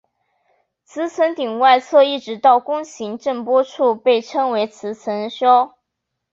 [0.83, 5.75] 磁层顶外侧一直到弓形震波处被称磁层鞘。